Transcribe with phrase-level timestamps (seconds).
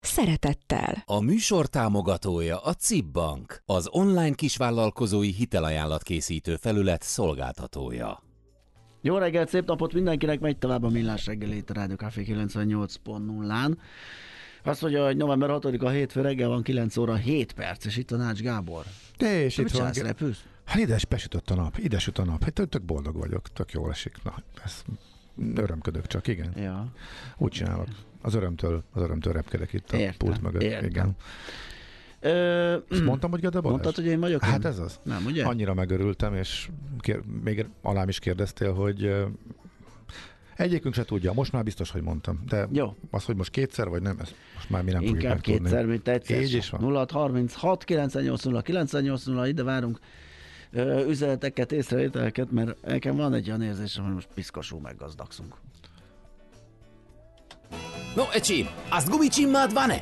[0.00, 1.02] szeretettel.
[1.06, 8.22] A műsor támogatója a CIP Bank, az online kisvállalkozói hitelajánlat készítő felület szolgáltatója.
[9.02, 13.76] Jó reggelt, szép napot mindenkinek, megy tovább a Millás reggeli itt a Rádió Café 98.0-án.
[14.64, 18.16] Azt mondja, hogy november 6-a hétfő reggel van 9 óra 7 perc, és itt a
[18.16, 18.84] Nács Gábor.
[19.18, 19.92] De és Te itt van.
[20.64, 22.44] Hát ide besütött a nap, ide süt a nap.
[22.44, 24.16] Hát tök boldog vagyok, tök jól esik.
[24.22, 24.82] Na, ez
[25.54, 26.52] örömködök csak, igen.
[26.56, 26.86] Ja.
[27.36, 27.86] Úgy csinálok.
[28.22, 30.62] Az örömtől, az örömtől repkedek itt a Értem, pult mögött.
[30.62, 30.88] értem.
[30.88, 31.16] Igen.
[32.20, 33.70] Ö, Ezt mondtam, hogy Gede Balázs?
[33.82, 34.42] mondtad, hogy én vagyok?
[34.44, 34.70] Hát én?
[34.70, 35.00] ez az.
[35.02, 35.44] Nem, ugye?
[35.44, 39.14] Annyira megörültem, és kér, még alám is kérdeztél, hogy
[40.56, 42.40] egyikünk se tudja, most már biztos, hogy mondtam.
[42.48, 42.96] De Jó.
[43.10, 45.60] az, hogy most kétszer, vagy nem, ezt most már mi nem Inkább megtudni.
[45.60, 46.42] kétszer, mint egyszer.
[46.42, 46.80] Így is van.
[46.80, 49.98] 0636 980 980 ide várunk
[51.08, 55.54] üzeneteket, észrevételeket, mert nekem van egy olyan érzésem, hogy most piszkosul meggazdagszunk.
[58.14, 60.00] No, ecsi, azt gumicsimmád van-e?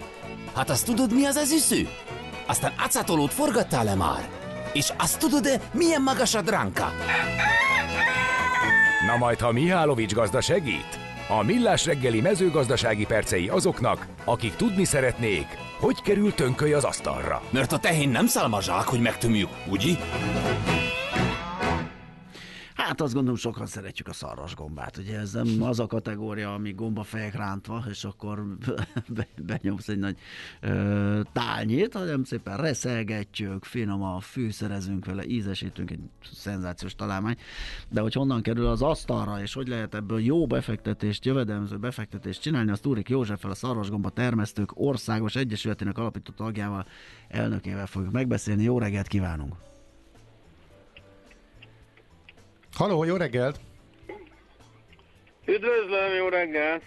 [0.55, 1.89] Hát azt tudod, mi az az üsző?
[2.46, 4.28] Aztán acatolót forgattál-e már?
[4.72, 6.86] És azt tudod-e, milyen magas a dránka?
[9.06, 10.98] Na majd, ha Mihálovics gazda segít?
[11.28, 15.46] A millás reggeli mezőgazdasági percei azoknak, akik tudni szeretnék,
[15.81, 17.43] hogy kerül tönköly az asztalra.
[17.51, 19.97] Mert a tehén nem szalmazsák, hogy megtömjük, ugye?
[22.79, 24.97] Hát azt gondolom, sokan szeretjük a szarvasgombát.
[24.97, 28.57] Ugye ez nem az a kategória, ami gombafejek rántva, és akkor
[29.17, 30.17] be, benyomsz egy nagy
[30.61, 36.01] ö, tálnyét, hanem szépen reszelgetjük, finoman fűszerezünk vele, ízesítünk egy
[36.33, 37.36] szenzációs találmány.
[37.89, 42.70] De hogy honnan kerül az asztalra, és hogy lehet ebből jó befektetést, jövedelmező befektetést csinálni,
[42.70, 46.86] azt Túrik Józseffel, a Szarvasgomba Termesztők Országos Egyesületének alapító tagjával,
[47.29, 48.63] elnökével fogjuk megbeszélni.
[48.63, 49.55] Jó reggelt kívánunk!
[52.78, 53.61] Haló, jó reggelt!
[55.46, 56.83] Üdvözlöm, jó reggelt!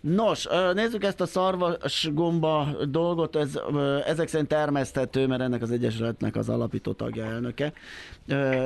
[0.00, 3.58] Nos, nézzük ezt a szarvasgomba dolgot, ez
[4.06, 7.72] ezek szerint termeszthető, mert ennek az Egyesületnek az alapító tagja elnöke,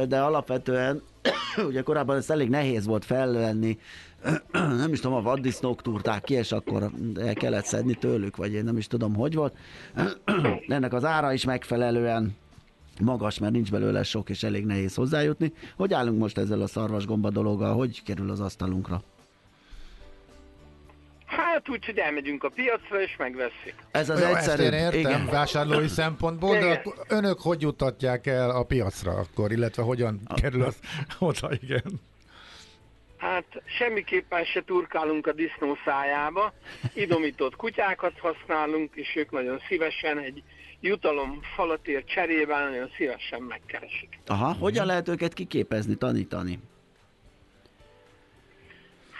[0.09, 1.03] de alapvetően
[1.69, 3.79] ugye korábban ez elég nehéz volt felvenni,
[4.53, 8.65] nem is tudom, a vaddisznók túrták ki, és akkor el kellett szedni tőlük, vagy én
[8.65, 9.57] nem is tudom, hogy volt.
[10.69, 12.37] Ennek az ára is megfelelően
[13.01, 15.53] magas, mert nincs belőle sok, és elég nehéz hozzájutni.
[15.77, 17.75] Hogy állunk most ezzel a szarvasgomba dologgal?
[17.75, 19.03] Hogy kerül az asztalunkra?
[21.27, 23.75] Hát úgy, hogy elmegyünk a piacra és megveszik.
[23.91, 24.63] Ez az egyszerű.
[24.63, 25.27] Ezt én értem Igen.
[25.27, 30.79] vásárlói szempontból, de akkor önök hogy juttatják el a piacra akkor, illetve hogyan kerül az
[31.19, 32.01] oda, igen.
[33.17, 36.53] Hát semmiképpen se turkálunk a disznó szájába,
[36.95, 40.43] idomított kutyákat használunk, és ők nagyon szívesen egy
[40.81, 44.19] jutalom falatért cserében nagyon szívesen megkeresik.
[44.27, 46.59] Aha, hogyan lehet őket kiképezni, tanítani?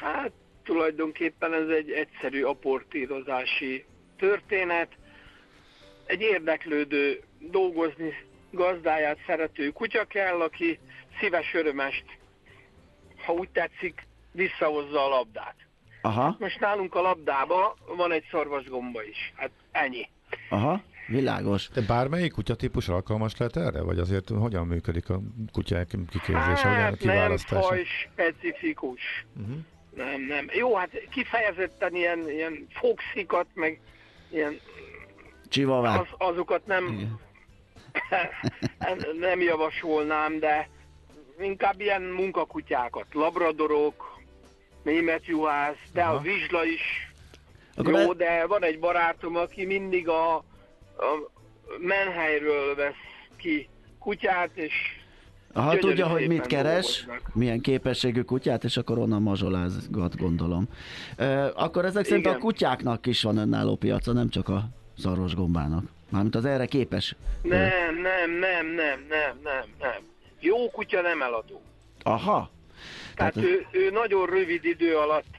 [0.01, 0.31] Hát
[0.63, 3.85] tulajdonképpen ez egy egyszerű aportírozási
[4.19, 4.89] történet.
[6.07, 8.13] Egy érdeklődő, dolgozni
[8.51, 10.79] gazdáját szerető kutya kell, aki
[11.21, 12.05] szíves örömest,
[13.25, 15.55] ha úgy tetszik, visszahozza a labdát.
[16.03, 19.33] Aha, Most nálunk a labdába van egy szarvasgomba is.
[19.37, 20.09] Hát ennyi.
[20.49, 21.69] aha, világos.
[21.69, 23.83] De bármelyik kutyatípus alkalmas lehet erre?
[23.83, 25.21] Vagy azért hogyan működik a
[25.53, 27.63] kutyák kiképzése, hogyan a Hát nem kiválasztása?
[27.69, 29.27] faj specifikus.
[29.41, 29.57] Uh-huh.
[29.95, 30.47] Nem, nem.
[30.53, 33.81] Jó, hát kifejezetten ilyen, ilyen foxikat, meg
[34.31, 34.61] ilyen
[35.49, 36.01] Csivavák.
[36.01, 37.19] az, azokat nem,
[39.21, 40.69] nem javasolnám, de
[41.41, 44.19] inkább ilyen munkakutyákat, labradorok,
[44.83, 47.13] német juhász, de a vizsla is
[47.75, 50.45] Akkor jó, de van egy barátom, aki mindig a,
[50.97, 51.31] a
[51.79, 52.95] menhelyről vesz
[53.37, 54.73] ki kutyát, és
[55.55, 57.35] gyönyörű tudja, hogy mit keres, dolgoznak.
[57.35, 60.69] milyen képességű kutyát, és akkor onnan mazsolázgat, gondolom.
[61.17, 62.41] E, akkor ezek szerint a Igen.
[62.41, 64.65] kutyáknak is van önálló piaca, nem csak a
[64.99, 65.85] szarvasgombának.
[66.09, 67.17] Mármint az erre képes.
[67.43, 67.61] Nem,
[68.03, 70.03] nem, nem, nem, nem, nem, nem.
[70.41, 71.63] Jó kutya nem eladó.
[72.03, 72.51] Aha.
[73.15, 75.36] Tehát Tehát- ő, ő nagyon rövid idő alatt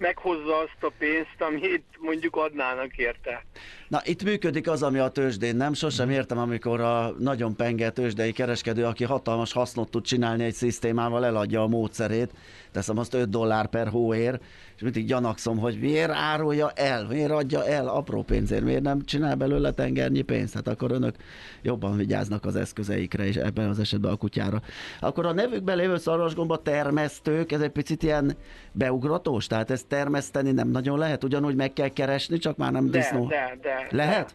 [0.00, 3.44] meghozza azt a pénzt, amit mondjuk adnának érte.
[3.88, 5.56] Na, itt működik az, ami a tőzsdén.
[5.56, 10.54] Nem sosem értem, amikor a nagyon penge tőzsdei kereskedő, aki hatalmas hasznot tud csinálni egy
[10.54, 12.30] szisztémával, eladja a módszerét,
[12.70, 14.40] teszem azt 5 dollár per hóér,
[14.76, 19.34] és mindig gyanakszom, hogy miért árulja el, miért adja el apró pénzért, miért nem csinál
[19.34, 21.14] belőle tengernyi pénzt, hát akkor önök
[21.62, 24.60] jobban vigyáznak az eszközeikre, és ebben az esetben a kutyára.
[25.00, 28.36] Akkor a nevükben lévő szarvasgomba termesztők, ez egy picit ilyen
[28.72, 32.98] beugratós, tehát ezt termeszteni nem nagyon lehet, ugyanúgy meg kell keresni, csak már nem De,
[32.98, 33.26] disznó.
[33.26, 33.86] de, de.
[33.90, 34.34] Lehet?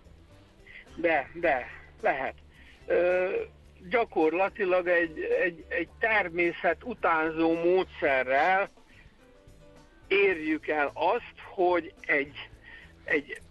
[0.95, 1.57] De, de,
[2.01, 2.33] lehet.
[2.87, 3.25] Ö,
[3.89, 8.69] gyakorlatilag egy, egy, egy természet utánzó módszerrel
[10.07, 12.49] érjük el azt, hogy egy,
[13.03, 13.41] egy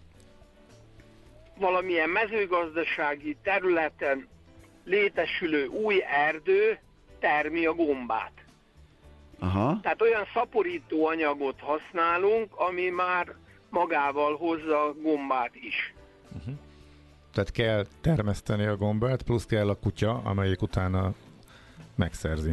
[1.57, 4.27] valamilyen mezőgazdasági területen
[4.83, 6.79] létesülő új erdő
[7.19, 8.31] termi a gombát.
[9.39, 9.79] Aha.
[9.81, 13.35] Tehát olyan szaporító anyagot használunk, ami már
[13.69, 15.93] magával hozza a gombát is.
[17.35, 21.13] Tehát kell termeszteni a gombát, plusz kell a kutya, amelyik utána
[21.95, 22.51] megszerzi.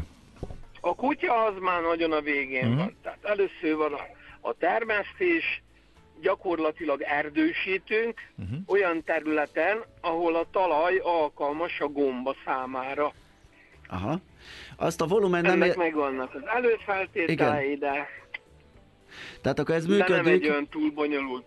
[0.80, 2.76] A kutya az már nagyon a végén Mhm.
[2.78, 2.96] van.
[3.02, 4.00] Tehát először van a,
[4.48, 5.62] a termesztés,
[6.20, 8.54] gyakorlatilag erdősítünk Mhm.
[8.66, 13.12] olyan területen, ahol a talaj alkalmas a gomba számára.
[13.88, 14.20] Aha.
[14.76, 15.52] Azt a volumen nem...
[15.52, 15.76] Ennek Ér...
[15.76, 18.06] megvannak az előfeltételei, de,
[19.40, 21.44] Tehát akkor ez de nem egy működik, olyan túl bonyolult.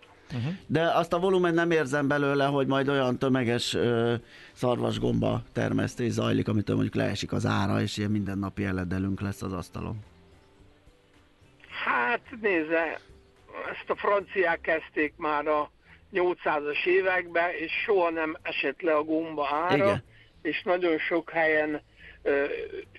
[0.67, 4.13] De azt a volumen nem érzem belőle, hogy majd olyan tömeges ö,
[4.51, 9.99] szarvasgomba termesztés zajlik, amitől mondjuk leesik az ára, és ilyen mindennapi eledelünk lesz az asztalon.
[11.85, 12.99] Hát nézze,
[13.71, 15.71] ezt a franciák kezdték már a
[16.13, 20.03] 800-as években, és soha nem esett le a gomba ára, Igen.
[20.41, 21.81] és nagyon sok helyen
[22.21, 22.43] ö,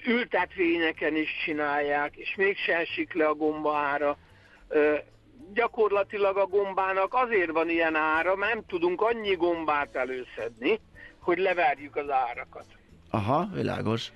[0.06, 4.18] ültetvényeken is csinálják, és mégse esik le a gomba ára.
[4.68, 4.94] Ö,
[5.54, 10.80] gyakorlatilag a gombának azért van ilyen ára, mert nem tudunk annyi gombát előszedni,
[11.18, 12.66] hogy leverjük az árakat.
[13.10, 14.12] Aha, világos.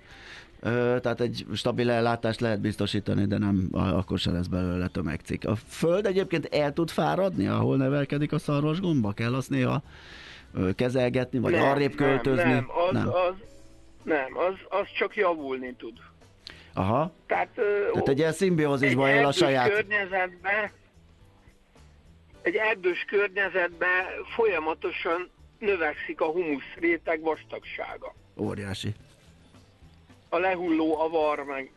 [0.60, 5.44] Ö, tehát egy stabil ellátást lehet biztosítani, de nem, akkor se lesz belőle tömegcikk.
[5.44, 9.12] A föld egyébként el tud fáradni, ahol nevelkedik a szarvasgomba?
[9.12, 9.82] Kell azt néha
[10.74, 12.42] kezelgetni, vagy arrébb költözni?
[12.42, 13.08] Nem, nem, az, nem.
[13.08, 13.34] Az,
[14.02, 15.98] nem az, az csak javulni tud.
[16.74, 19.70] Aha, Tehát, ö, tehát egy ilyen szimbiózisban él a saját...
[19.70, 20.70] környezetben,
[22.42, 24.04] egy erdős környezetben
[24.34, 28.14] folyamatosan növekszik a humusz réteg vastagsága.
[28.36, 28.94] Óriási.
[30.28, 31.70] A lehulló avar meg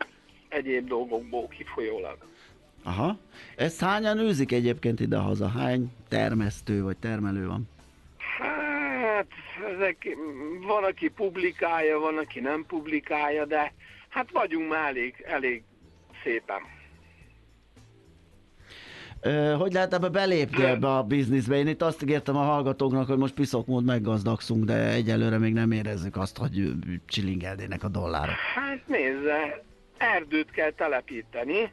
[0.50, 2.18] egyéb dolgokból kifolyólag.
[2.84, 3.18] Aha.
[3.56, 5.48] Ezt hányan űzik egyébként ide-haza?
[5.48, 7.70] Hány termesztő vagy termelő van?
[8.40, 9.28] Hát,
[9.76, 10.18] ezek,
[10.68, 13.74] van, aki publikálja, van, aki nem publikálja, de
[14.10, 15.64] hát vagyunk már elég, elég
[16.24, 16.62] szépen.
[19.58, 21.56] Hogy lehet ebbe belépni ebbe a bizniszbe?
[21.56, 26.18] Én itt azt ígértem a hallgatóknak, hogy most piszokmód meggazdagszunk, de egyelőre még nem érezzük
[26.18, 26.72] azt, hogy
[27.06, 28.36] csilingelnének a dollárok.
[28.56, 29.64] Hát nézze,
[29.98, 31.72] erdőt kell telepíteni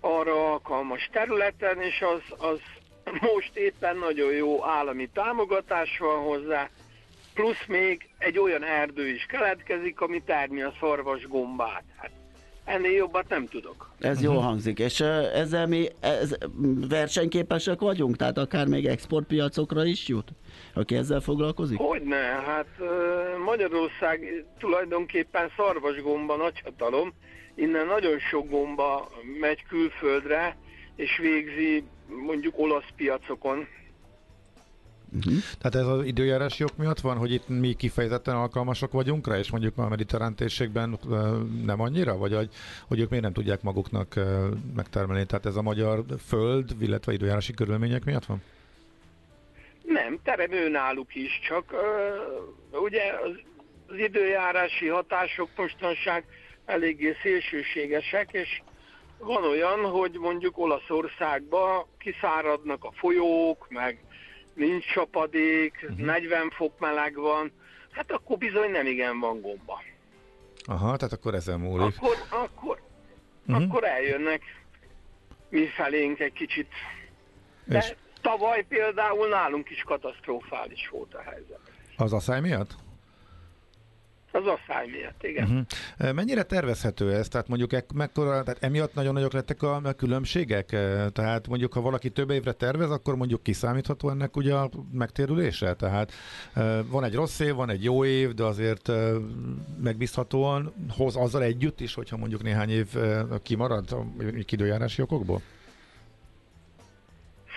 [0.00, 2.58] arra alkalmas területen, és az, az
[3.20, 6.68] most éppen nagyon jó állami támogatás van hozzá,
[7.34, 11.84] plusz még egy olyan erdő is keletkezik, ami termi a szarvas gombát.
[11.96, 12.10] Hát
[12.64, 13.90] ennél jobbat nem tudok.
[13.98, 15.00] Ez jól hangzik, és
[15.34, 16.36] ezzel mi ez,
[16.88, 18.16] versenyképesek vagyunk?
[18.16, 20.28] Tehát akár még exportpiacokra is jut?
[20.74, 21.78] Aki ezzel foglalkozik?
[21.78, 22.66] Hogyne, hát
[23.44, 27.12] Magyarország tulajdonképpen szarvasgomba nagyhatalom,
[27.54, 30.56] innen nagyon sok gomba megy külföldre,
[30.96, 31.84] és végzi
[32.26, 33.66] mondjuk olasz piacokon.
[35.58, 39.50] Tehát ez az időjárási ok miatt van, hogy itt mi kifejezetten alkalmasak vagyunk rá, és
[39.50, 42.48] mondjuk a mediterrán térségben ö, nem annyira, vagy hogy,
[42.88, 45.26] hogy ők miért nem tudják maguknak ö, megtermelni?
[45.26, 48.42] Tehát ez a magyar föld, illetve időjárási körülmények miatt van?
[49.82, 53.30] Nem, teremő náluk is, csak ö, ugye az,
[53.86, 56.24] az időjárási hatások mostanság
[56.64, 58.62] eléggé szélsőségesek, és
[59.18, 63.98] van olyan, hogy mondjuk Olaszországba kiszáradnak a folyók, meg
[64.54, 65.98] nincs csapadék, uh-huh.
[66.06, 67.52] 40 fok meleg van,
[67.90, 69.82] hát akkor bizony nem igen van gomba.
[70.66, 71.96] Aha, tehát akkor ezen múlik.
[71.96, 72.82] Akkor, akkor,
[73.46, 73.56] Mhm.
[73.56, 73.68] uh-huh.
[73.70, 74.42] akkor eljönnek
[75.48, 76.68] mi felénk egy kicsit.
[77.64, 81.60] De És tavaly például nálunk is katasztrofális volt a helyzet.
[81.96, 82.70] az asszály miatt?
[84.34, 85.66] Az asszály miatt, igen.
[85.98, 86.12] Uh-huh.
[86.14, 87.28] Mennyire tervezhető ez?
[87.28, 90.72] Tehát mondjuk ek, mekkora, tehát emiatt nagyon nagyok lettek a, a különbségek?
[90.72, 95.74] Eh, Tehát mondjuk, ha valaki több évre tervez, akkor mondjuk kiszámítható ennek ugye a megtérülése?
[95.74, 96.12] Tehát
[96.54, 98.92] eh, van egy rossz év, van egy jó év, de azért
[99.82, 102.86] megbízhatóan hoz azzal együtt is, hogyha mondjuk néhány év
[103.42, 104.04] kimarad a
[104.46, 105.40] időjárási okokból?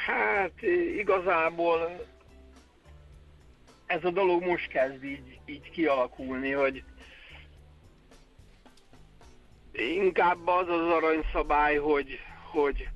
[0.08, 0.62] mert
[0.98, 2.06] igazából
[3.88, 6.84] ez a dolog most kezd így, így kialakulni, hogy
[9.74, 12.20] inkább az az aranyszabály, hogy,
[12.52, 12.90] hogy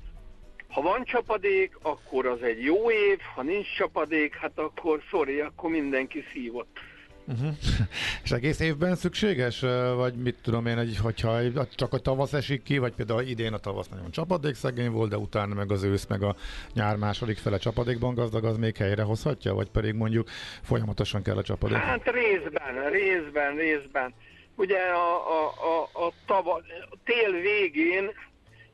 [0.69, 5.69] ha van csapadék, akkor az egy jó év, ha nincs csapadék, hát akkor sorry, akkor
[5.69, 6.79] mindenki szívott.
[7.27, 7.55] Uh-huh.
[8.23, 9.59] És egész évben szükséges,
[9.95, 11.39] vagy mit tudom én, hogy, hogyha
[11.75, 15.53] csak a tavasz esik ki, vagy például idén a tavasz nagyon csapadékszegény volt, de utána
[15.53, 16.35] meg az ősz, meg a
[16.73, 20.29] nyár második fele csapadékban gazdag, az még helyre hozhatja, vagy pedig mondjuk
[20.61, 21.77] folyamatosan kell a csapadék?
[21.77, 24.13] Hát részben, részben, részben.
[24.55, 26.53] Ugye a, a, a, a, tava,
[26.89, 28.11] a tél végén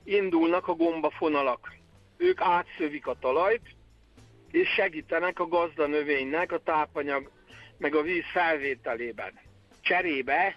[0.04, 1.76] indulnak a gombafonalak.
[2.18, 3.62] Ők átszövik a talajt,
[4.52, 7.32] és segítenek a gazda növénynek a tápanyag
[7.78, 9.40] meg a víz felvételében.
[9.82, 10.56] Cserébe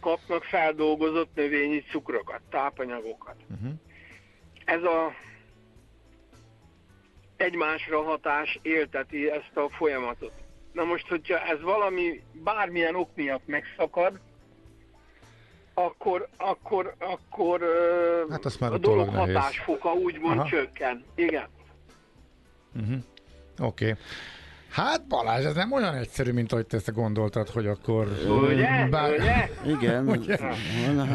[0.00, 3.36] kapnak feldolgozott növényi cukrokat, tápanyagokat.
[3.50, 3.72] Uh-huh.
[4.64, 5.14] Ez a
[7.36, 10.32] egymásra hatás élteti ezt a folyamatot.
[10.72, 14.20] Na most, hogyha ez valami bármilyen ok miatt megszakad,
[15.74, 17.60] akkor, akkor, akkor
[18.30, 20.48] hát azt már a dolog hatásfoka úgymond Aha.
[20.48, 21.04] csökken.
[21.14, 21.48] Igen.
[22.74, 22.98] Uh-huh.
[23.58, 23.90] Oké.
[23.90, 24.02] Okay.
[24.70, 28.08] Hát Balázs, ez nem olyan egyszerű, mint ahogy te ezt gondoltad, hogy akkor...
[28.50, 28.86] Ugye?
[28.90, 29.12] Bár...
[29.12, 29.48] Ugye?
[29.76, 30.08] Igen.
[30.16, 30.36] Ugye?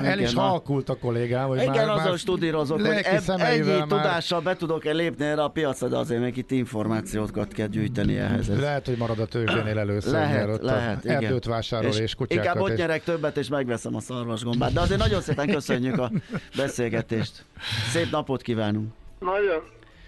[0.04, 1.48] El is halkult a kollégám.
[1.48, 3.88] Hogy Igen, már, azon studírozok, hogy eb, ennyi már...
[3.88, 8.60] tudással be tudok-e lépni erre a piacra, de azért még itt információkat kell gyűjteni ehhez.
[8.60, 11.24] Lehet, hogy marad a tőzsdénél először, lehet, lehet, igen.
[11.24, 12.46] erdőt vásárol és, és kutyákat.
[12.46, 14.74] Inkább ott nyerek többet, és megveszem a szarvasgombát.
[14.74, 16.12] De azért nagyon szépen köszönjük a
[16.58, 17.46] beszélgetést.
[17.92, 18.94] Szép napot kívánunk!
[19.20, 19.62] Nagyon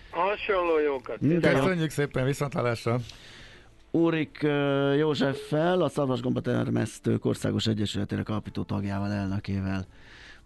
[0.09, 1.17] hasonló jókat.
[1.41, 2.99] Köszönjük szépen, viszontlátásra!
[3.97, 4.47] Úrik
[4.97, 9.85] Józseffel, a Szarvasgomba Termesztők Országos Egyesületének alapító tagjával, elnökével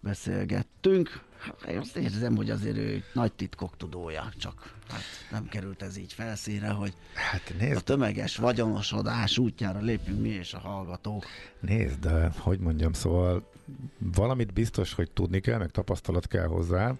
[0.00, 1.20] beszélgettünk.
[1.68, 6.12] Én azt érzem, hogy azért ő nagy titkok tudója, csak hát nem került ez így
[6.12, 7.76] felszínre, hogy hát nézd.
[7.76, 11.24] a tömeges vagyonosodás útjára lépünk mi és a hallgatók.
[11.60, 13.50] Nézd, de hogy mondjam, szóval
[13.98, 16.88] valamit biztos, hogy tudni kell, meg tapasztalat kell hozzá.
[16.88, 16.94] Eh,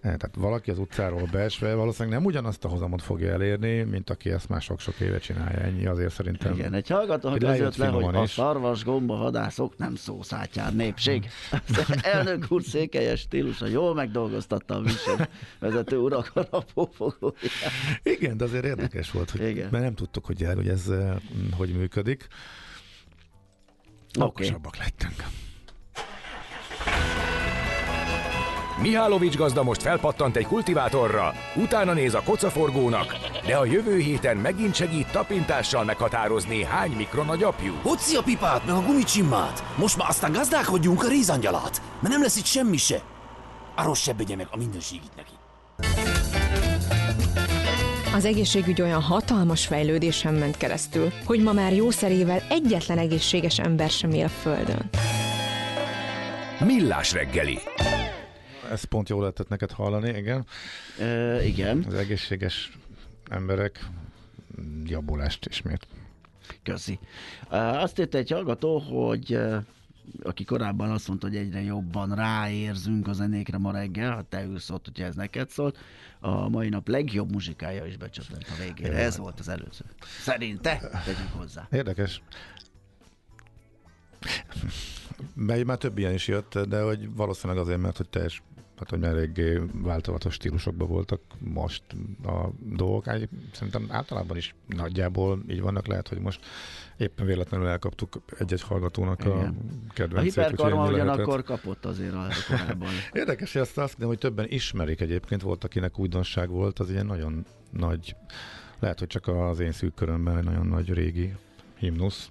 [0.00, 4.48] tehát valaki az utcáról beesve valószínűleg nem ugyanazt a hozamot fogja elérni, mint aki ezt
[4.48, 5.58] már sok-sok éve csinálja.
[5.58, 6.52] Ennyi azért szerintem.
[6.52, 11.28] Igen, egy hallgató között le, hogy a szarvas gomba vadászok nem szószátjár népség.
[12.02, 16.64] Elnök úr székelyes stílusa jól megdolgoztatta a műsor vezető urak a
[18.16, 19.68] Igen, de azért érdekes volt, hogy Igen.
[19.70, 21.16] mert nem tudtuk, hogy, hogy ez eh,
[21.56, 22.26] hogy működik.
[24.18, 24.86] Okosabbak okay.
[24.86, 25.24] lettünk.
[28.80, 33.16] Mihálovics gazda most felpattant egy kultivátorra, utána néz a kocaforgónak,
[33.46, 37.74] de a jövő héten megint segít tapintással meghatározni, hány mikron a gyapjú.
[37.82, 39.64] Hoci a pipát, meg a gumicsimmát!
[39.76, 43.02] Most már aztán gazdálkodjunk a rézangyalát, mert nem lesz itt semmi se.
[43.74, 45.35] Arról se meg a mindenségit neki.
[48.16, 54.10] Az egészségügy olyan hatalmas fejlődésen ment keresztül, hogy ma már jószerével egyetlen egészséges ember sem
[54.10, 54.90] él a Földön.
[56.60, 57.58] Millás reggeli
[58.70, 60.46] ez pont jól lehetett neked hallani, igen.
[60.98, 61.84] E, igen.
[61.86, 62.78] Az egészséges
[63.30, 63.84] emberek
[64.84, 65.86] javulást ismét.
[66.62, 66.98] Köszi.
[67.50, 69.38] Azt írta egy hallgató, hogy
[70.22, 74.70] aki korábban azt mondta, hogy egyre jobban ráérzünk a zenékre ma reggel, ha te ülsz
[74.70, 75.78] ott, hogyha ez neked szólt,
[76.20, 78.96] a mai nap legjobb muzsikája is becsatlant a végére.
[78.96, 79.22] Ez hát.
[79.22, 79.84] volt az előző.
[80.20, 81.68] Szerinte, tegyük hozzá.
[81.70, 82.22] Érdekes.
[85.34, 88.42] Mely már több ilyen is jött, de hogy valószínűleg azért, mert hogy teljes
[88.76, 91.82] tehát hogy eléggé változatos stílusokban voltak most
[92.24, 93.04] a dolgok.
[93.52, 96.40] Szerintem általában is nagyjából így vannak, lehet, hogy most
[96.96, 99.32] éppen véletlenül elkaptuk egy-egy hallgatónak Igen.
[99.88, 100.36] a kedvencét.
[100.36, 102.88] A hiperkarma ugyanakkor kapott azért a korábban.
[103.12, 107.46] Érdekes, hogy azt, azt hogy többen ismerik egyébként, volt, akinek újdonság volt, az ilyen nagyon
[107.70, 108.16] nagy,
[108.78, 111.34] lehet, hogy csak az én szűk körömben egy nagyon nagy régi
[111.78, 112.30] himnusz.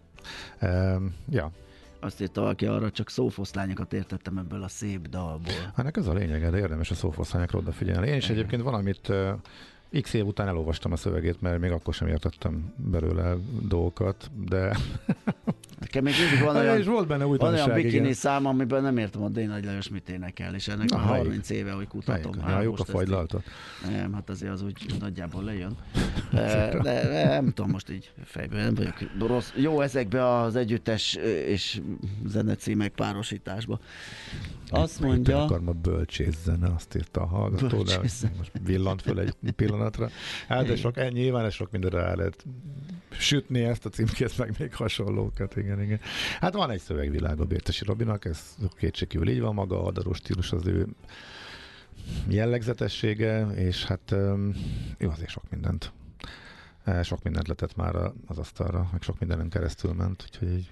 [0.62, 1.52] Um, ja,
[2.00, 5.54] azt írta valaki arra, csak szófoszlányokat értettem ebből a szép dalból.
[5.76, 8.08] Hát ez a lényeg, de érdemes a szófoszlányokra odafigyelni.
[8.08, 9.12] Én is egyébként valamit
[10.02, 13.36] X év után elolvastam a szövegét, mert még akkor sem értettem belőle
[13.68, 14.78] dolgokat, de
[15.80, 18.14] Nekem még mindig van olyan, és volt benne van olyan bikini igen.
[18.14, 21.72] szám, amiben nem értem a Dény Nagy Lajos mit énekel, és ennek a 30 éve,
[21.72, 22.32] hogy kutatom.
[22.46, 22.70] Melyik?
[22.70, 23.44] Hát, a fagylaltot?
[23.90, 25.78] Nem, hát azért az úgy nagyjából lejön.
[26.32, 29.52] De, de nem tudom most így fejből, nem vagyok rossz.
[29.56, 31.14] Jó ezekbe az együttes
[31.46, 31.82] és
[32.26, 33.80] zenecímek párosításba.
[34.70, 35.44] Azt mondja...
[35.44, 38.00] Akar ma bölcsész zene, azt írta a hallgató, de
[38.38, 39.36] most villant föl egy
[39.90, 40.10] pillanatra.
[40.48, 42.46] Hát de sok, ennyi, nyilván sok mindenre el lehet
[43.10, 46.00] sütni ezt a címkét, meg még hasonlókat, igen, igen.
[46.40, 50.52] Hát van egy szövegvilág a Bértesi Robinak, ez kétségkívül így van, maga a adaró stílus
[50.52, 50.88] az ő
[52.28, 54.12] jellegzetessége, és hát
[54.98, 55.92] ő azért sok mindent
[56.86, 60.72] E, Sok mindent letett már az asztalra, meg sok mindenen keresztül ment, úgyhogy így,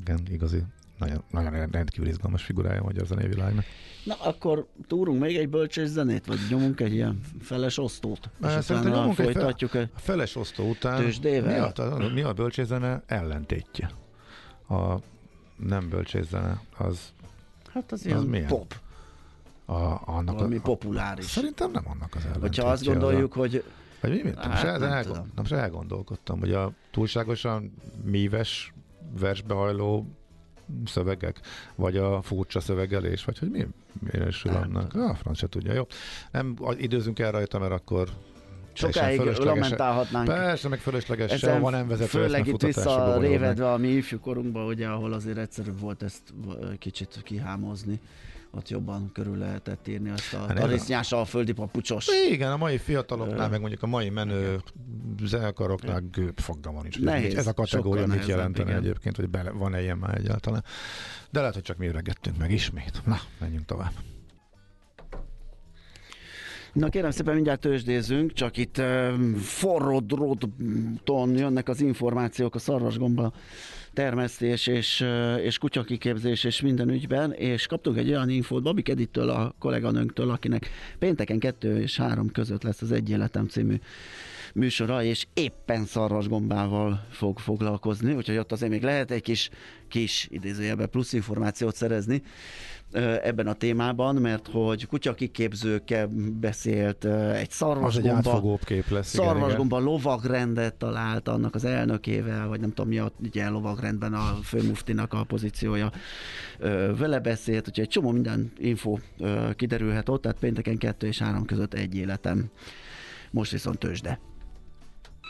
[0.00, 0.62] igen, igazi,
[1.00, 3.64] nagyon, nagyon rendkívül izgalmas figurája a magyar zenévilágnak.
[4.04, 8.30] Na, akkor túrunk még egy bölcsés zenét, vagy nyomunk egy ilyen feles osztót?
[8.40, 9.90] És Á, szerintem nyomunk egy fel- folytatjuk egy...
[9.94, 11.72] A feles osztó után Tőzsdével?
[11.76, 13.90] mi a, mi a bölcsészene ellentétje?
[14.68, 14.94] A
[15.56, 17.12] nem bölcsészene, az
[17.72, 18.46] Hát az Az ilyen milyen?
[18.46, 18.74] pop,
[19.64, 21.24] a, annak valami a, populáris.
[21.24, 22.40] Szerintem nem annak az ellentétje.
[22.40, 23.60] Hogyha azt gondoljuk, hogy a,
[24.00, 24.32] vagy mi, mi?
[24.36, 28.72] Hát, most, nem ezen elgond, most elgondolkodtam, hogy a túlságosan míves,
[29.18, 30.06] versbehajló
[30.86, 31.40] szövegek,
[31.74, 33.66] vagy a furcsa szövegelés, vagy hogy mi
[34.12, 34.94] minősül Nem annak.
[34.94, 35.86] Ah, franc se tudja, jó.
[36.30, 38.08] Nem a- időzünk el rajta, mert akkor
[38.72, 40.26] sokáig lamentálhatnánk.
[40.26, 43.20] Persze, meg fölösleges, Ezen sehova nem vezető, főleg itt bonyolulnak.
[43.20, 46.22] visszarévedve a mi ifjúkorunkba, ugye, ahol azért egyszerűbb volt ezt
[46.78, 48.00] kicsit kihámozni.
[48.52, 52.06] Ott jobban körül lehetett írni azt a Hát ez a- tarisznyás alföldi papucsos.
[52.30, 53.50] Igen, a mai fiataloknál, Ö.
[53.50, 54.60] meg mondjuk a mai menő
[55.24, 57.00] zenekaroknál gőbb fogalma nincs.
[57.00, 58.82] Nehéz, Ez a kategória mit jelentene igen.
[58.82, 60.64] egyébként, hogy bele, van-e ilyen már egyáltalán.
[61.30, 63.02] De lehet, hogy csak mi öregettünk meg ismét.
[63.04, 63.92] Na, menjünk tovább.
[66.72, 73.32] Na kérem szépen mindjárt tőzsdézünk, csak itt um, forró dróton jönnek az információk a szarvasgomba
[73.92, 75.06] termesztés és,
[75.42, 80.70] és kutyakiképzés és minden ügyben, és kaptunk egy olyan infót Babik Edittől, a kolléganőnktől, akinek
[80.98, 83.74] pénteken 2 és 3 között lesz az Egy Életem című
[84.54, 89.50] műsora, és éppen szarvasgombával fog foglalkozni, úgyhogy ott azért még lehet egy kis,
[89.88, 92.22] kis idézőjelben plusz információt szerezni
[93.22, 96.06] ebben a témában, mert hogy kutyakiképzőkkel
[96.40, 99.14] beszélt, egy egy szarvasgomba, átfogóbb kép lesz.
[99.14, 99.38] igen, igen.
[99.40, 105.12] szarvasgomba lovagrendet talált annak az elnökével, vagy nem tudom mi a ugye, lovagrendben a főmuftinak
[105.12, 105.90] a pozíciója.
[106.98, 108.98] Vele beszélt, úgyhogy egy csomó minden info
[109.56, 112.50] kiderülhet ott, tehát pénteken 2 és 3 között egy életem.
[113.30, 114.20] Most viszont tőzsde.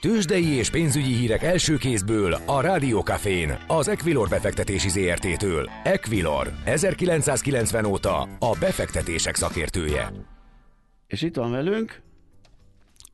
[0.00, 5.70] Tőzsdei és pénzügyi hírek első kézből a Rádiókafén, az Equilor befektetési ZRT-től.
[5.84, 10.12] Equilor, 1990 óta a befektetések szakértője.
[11.06, 12.00] És itt van velünk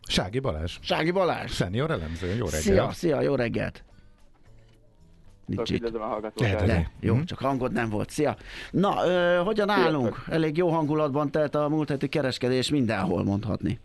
[0.08, 1.52] Sági Balázs, Sági Balázs.
[1.52, 2.60] senior elemző, jó reggel.
[2.60, 3.84] Szia, szia, jó reggelt.
[5.46, 5.88] Nincs itt.
[6.34, 7.24] Lehet, De, jó, Mhm.
[7.24, 8.10] csak hangod nem volt.
[8.10, 8.36] Szia!
[8.70, 10.24] Na, ö, hogyan állunk?
[10.28, 13.80] Elég jó hangulatban telt a múlt heti kereskedés mindenhol mondhatni.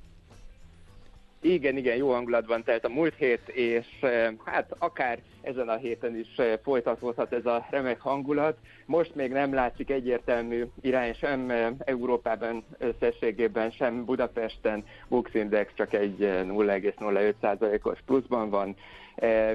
[1.43, 6.15] Igen, igen, jó hangulatban telt a múlt hét, és eh, hát akár ezen a héten
[6.17, 8.57] is eh, folytatódhat ez a remek hangulat.
[8.85, 14.83] Most még nem látszik egyértelmű irány sem eh, Európában összességében, sem Budapesten.
[15.07, 18.75] Bux Index csak egy eh, 0,05%-os pluszban van,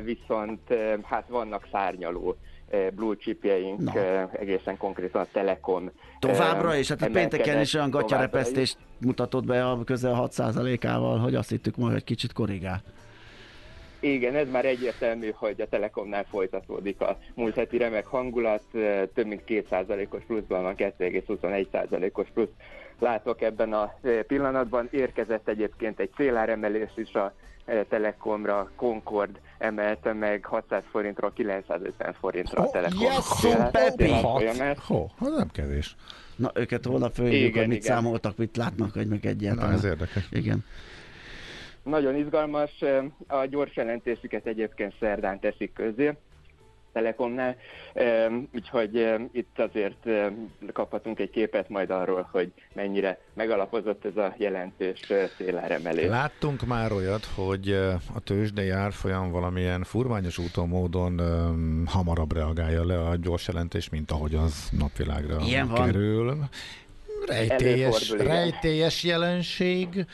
[0.02, 2.36] viszont hát vannak szárnyaló
[2.94, 4.00] blue chipjeink, Na.
[4.00, 5.90] eh, egészen konkrétan a Telekom.
[6.18, 11.18] Továbbra eh, is, hát itt pénteken is olyan továbbra gatyarepesztést mutatott be a közel 6%-ával,
[11.18, 12.82] hogy azt hittük majd, hogy kicsit korrigál.
[14.00, 19.26] Igen, ez már egyértelmű, hogy a Telekomnál folytatódik a múlt heti remek hangulat, eh, több
[19.26, 22.48] mint 2%-os pluszban van, 2,21%-os plusz
[22.98, 24.88] látok ebben a eh, pillanatban.
[24.90, 27.45] Érkezett egyébként egy céláremelés is a eh,
[27.88, 33.00] Telekomra, Concord emelte meg 600 forintról 950 forintra a Oh, Telekom.
[33.00, 34.78] yes, célárfolyamát.
[34.78, 35.96] Hó, az nem kevés.
[36.36, 37.96] Na, őket holnap Igen, hogy mit igen.
[37.96, 39.72] számoltak, mit látnak, hogy meg Na, egyáltalán.
[39.72, 40.28] ez érdekes.
[40.30, 40.64] Igen.
[41.82, 42.70] Nagyon izgalmas.
[43.26, 46.12] A gyors jelentésüket egyébként szerdán teszik közzé.
[46.96, 47.56] Telekomnál,
[48.54, 50.08] úgyhogy itt azért
[50.72, 56.08] kaphatunk egy képet majd arról, hogy mennyire megalapozott ez a jelentős széláremelés.
[56.08, 57.70] Láttunk már olyat, hogy
[58.14, 61.20] a tőzsdei árfolyam valamilyen furványos úton, módon
[61.86, 66.48] hamarabb reagálja le a gyors jelentés, mint ahogy az napvilágra Ilyen van.
[67.26, 68.26] Rejtélyes, igen.
[68.26, 70.06] rejtélyes jelenség,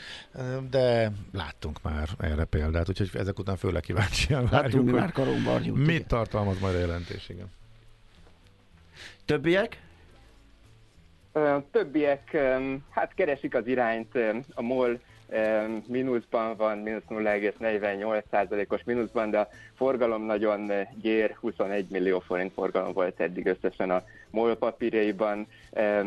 [0.69, 5.53] de láttunk már erre példát, úgyhogy ezek után főleg kíváncsian várjuk, mi hogy már karomba
[5.53, 5.85] arjút.
[5.85, 7.51] mit tartalmaz majd a jelentés, igen.
[9.25, 9.81] Többiek?
[11.71, 12.37] Többiek
[12.89, 14.15] hát keresik az irányt,
[14.53, 14.99] a MOL
[15.87, 20.71] mínuszban van, mínusz 0,48%-os mínuszban, de a forgalom nagyon
[21.01, 25.47] gyér, 21 millió forint forgalom volt eddig összesen a MOL papírjaiban,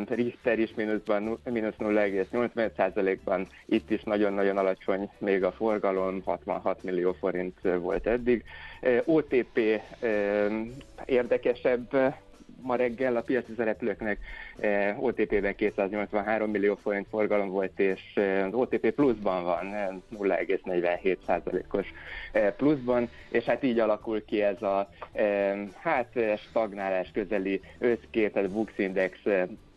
[0.09, 7.12] Richter is mínuszban, nu- mínusz 0,85%-ban, itt is nagyon-nagyon alacsony még a forgalom, 66 millió
[7.12, 8.45] forint volt eddig.
[9.05, 9.81] OTP
[11.05, 12.15] érdekesebb
[12.62, 14.19] ma reggel a piaci szereplőknek
[14.59, 19.88] eh, OTP-ben 283 millió forint forgalom volt, és eh, az OTP pluszban van, eh,
[20.19, 21.87] 0,47%-os
[22.33, 24.88] eh, pluszban, és hát így alakul ki ez a
[25.79, 29.19] hát stagnálás közeli összkép, tehát Bux Index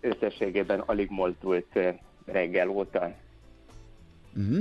[0.01, 1.79] összességében alig mozdult
[2.25, 3.13] reggel óta.
[4.39, 4.59] Uh-huh.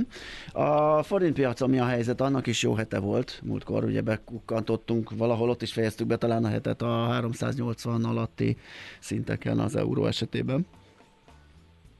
[0.97, 2.21] A forintpiacon mi a helyzet?
[2.21, 3.39] Annak is jó hete volt.
[3.43, 8.57] Múltkor ugye bekukkantottunk, valahol ott is fejeztük be talán a hetet a 380 alatti
[8.99, 10.67] szinteken az euró esetében.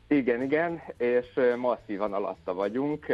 [0.08, 1.26] Igen, igen, és
[1.58, 3.06] masszívan alatta vagyunk.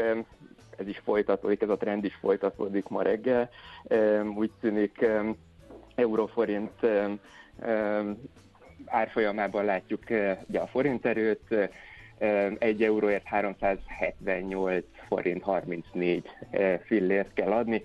[0.77, 3.49] Ez is folytatódik, ez a trend is folytatódik ma reggel.
[4.35, 5.05] Úgy tűnik
[5.95, 6.71] euróforint
[8.85, 10.03] árfolyamában látjuk
[10.47, 11.69] ugye a forint erőt,
[12.17, 16.29] 1 euróért 378 forint 34
[16.85, 17.83] fillért kell adni,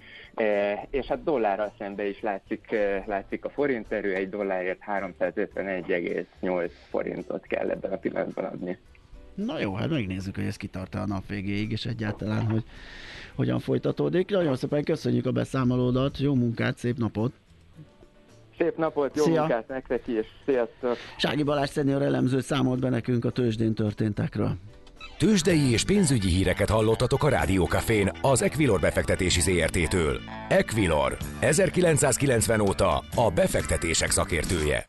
[0.91, 7.71] és hát dollárral szembe is látszik, látszik a forint erő, egy dollárért 351,8 forintot kell
[7.71, 8.79] ebben a pillanatban adni.
[9.35, 12.65] Na jó, hát megnézzük, hogy ez kitart a nap végéig, és egyáltalán, hogy
[13.35, 14.31] hogyan folytatódik.
[14.31, 17.33] Nagyon szépen köszönjük a beszámolódat, jó munkát, szép napot!
[18.61, 19.41] Szép napot, jó Szia.
[19.41, 20.97] munkát nektek is, sziasztok!
[21.17, 24.53] Sági Balázs szenior elemző számolt be nekünk a tőzsdén történtekről.
[25.19, 30.21] Tőzsdei és pénzügyi híreket hallottatok a Rádiókafén az Equilor befektetési ZRT-től.
[30.49, 34.89] Equilor, 1990 óta a befektetések szakértője.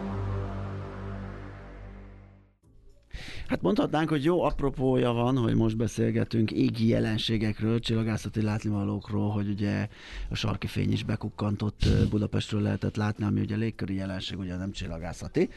[3.51, 9.87] Hát mondhatnánk, hogy jó apropója van, hogy most beszélgetünk égi jelenségekről, csillagászati látnivalókról, hogy ugye
[10.29, 15.49] a sarki fény is bekukkantott Budapestről lehetett látni, ami ugye légköri jelenség, ugye nem csillagászati.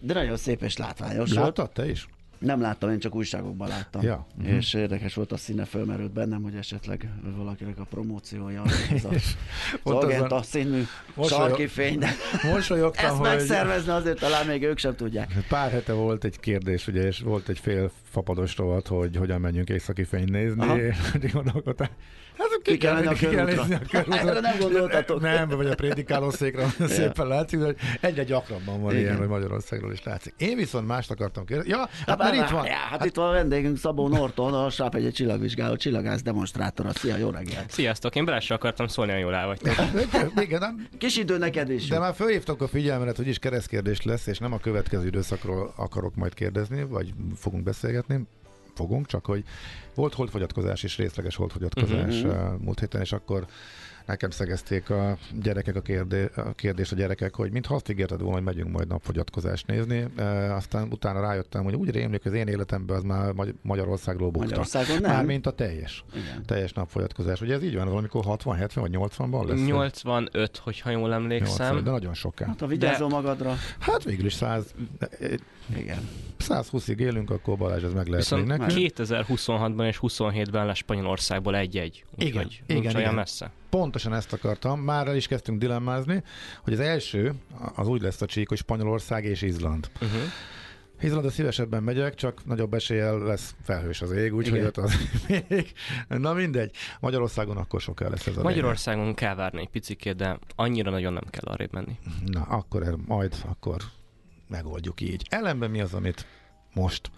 [0.00, 1.32] De nagyon szép és látványos.
[1.32, 2.08] Láttad te is?
[2.42, 4.02] Nem láttam, én csak újságokban láttam.
[4.02, 4.26] Ja.
[4.38, 4.54] Uh-huh.
[4.54, 8.62] És érdekes volt a színe, fölmerült bennem, hogy esetleg valakinek a promóciója
[8.94, 9.08] ez a,
[9.82, 10.82] az Agenta színű
[11.24, 12.10] sarki fény, de
[12.52, 13.28] Mosolyogtam, ezt hogy...
[13.28, 15.44] megszervezni azért talán még ők sem tudják.
[15.48, 19.68] Pár hete volt egy kérdés, ugye, és volt egy fél fapados rovat, hogy hogyan menjünk
[19.68, 20.76] északi fény nézni, Aha.
[20.80, 21.86] és gondolkodtam,
[22.38, 23.62] hát Ki kell menni a ki kell körútra.
[23.62, 24.18] nézni a körútra.
[24.28, 25.20] Erre nem gondoltatok.
[25.20, 29.02] Nem, vagy a prédikálószékre szépen látszik, hogy egyre gyakrabban van Igen.
[29.02, 30.34] ilyen, hogy Magyarországról is látszik.
[30.38, 31.70] Én viszont mást akartam kérdezni.
[31.70, 32.64] Ja, hát, Hát már már itt van.
[32.66, 36.90] Ja, hát itt van a vendégünk Szabó Norton, a Sápegye csillagvizsgáló csillagász demonstrátora.
[36.92, 37.70] Szia, jó reggelt!
[37.70, 39.74] Sziasztok, én Balázsra akartam szólni, jól el vagytok.
[40.46, 41.88] Igen, nem, Kis idő neked is.
[41.88, 46.14] de már fölhívtok a figyelmedet, hogy is keresztkérdés lesz, és nem a következő időszakról akarok
[46.14, 48.00] majd kérdezni, vagy fogunk beszélgetni.
[48.74, 49.44] Fogunk, csak hogy
[49.94, 52.60] volt holdfogyatkozás és részleges holdfogyatkozás uh-huh.
[52.60, 53.46] múlt héten, és akkor
[54.06, 58.34] nekem szegezték a gyerekek a, kérdé, a kérdés a gyerekek, hogy mintha azt ígérted volna,
[58.34, 60.04] hogy megyünk majd napfogyatkozást nézni.
[60.16, 64.30] E, aztán utána rájöttem, hogy úgy rémlik, hogy az én életemben az már Magy- Magyarországról
[64.30, 64.44] bukta.
[64.48, 65.10] Magyarországon nem.
[65.10, 66.04] Mármint a teljes.
[66.14, 66.44] Igen.
[66.46, 67.40] Teljes napfogyatkozás.
[67.40, 69.66] Ugye ez így van, valamikor 60, 70 vagy 80-ban lesz?
[69.66, 71.66] 85, hogyha jól emlékszem.
[71.66, 72.46] 80, de nagyon soká.
[72.46, 73.54] Hát ha vigyázol De- magadra.
[73.78, 74.74] Hát végül is 100,
[75.76, 76.08] Igen.
[76.40, 78.70] 120-ig élünk, akkor Balázs, ez meg lehet Viszont nekünk.
[78.96, 82.04] 2026-ban és 27-ben lesz Spanyolországból egy-egy.
[82.16, 83.14] Igen, Úgyhogy igen, nincs olyan igen.
[83.14, 83.50] messze.
[83.78, 84.80] Pontosan ezt akartam.
[84.80, 86.22] Már el is kezdtünk dilemmázni,
[86.62, 87.34] hogy az első,
[87.74, 89.90] az úgy lesz a csík, hogy Spanyolország és Izland.
[89.94, 90.20] Uh-huh.
[91.00, 94.94] Izlandra szívesebben megyek, csak nagyobb eséllyel lesz felhős az ég, úgyhogy ott az
[95.28, 95.72] még.
[96.08, 96.76] Na mindegy.
[97.00, 101.26] Magyarországon akkor soká lesz ez a Magyarországon kell várni egy picikét, de annyira nagyon nem
[101.30, 101.98] kell arrébb menni.
[102.04, 102.32] lényeg.
[102.32, 103.82] Na, akkor majd akkor
[104.48, 105.26] megoldjuk így.
[105.30, 106.26] Ellenben mi az, amit
[106.74, 107.10] most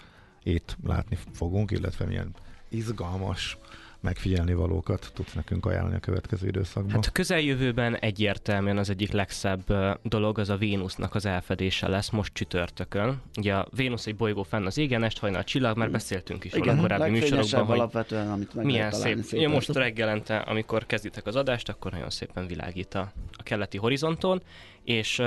[0.43, 2.35] itt látni fogunk, illetve milyen
[2.69, 3.59] izgalmas
[4.05, 6.93] megfigyelni valókat tudsz nekünk ajánlani a következő időszakban.
[6.93, 12.35] Hát a közeljövőben egyértelműen az egyik legszebb dolog az a Vénusznak az elfedése lesz most
[12.35, 13.23] csütörtökön.
[13.39, 16.65] Ugye a Vénusz egy bolygó fenn az égen, est hajnal csillag, már beszéltünk is róla
[16.65, 19.19] Igen, a korábbi műsorokban, hogy alapvetően, amit meg milyen szép.
[19.33, 24.43] Ugye most reggelente, amikor kezditek az adást, akkor nagyon szépen világít a, a keleti horizonton,
[24.85, 25.23] és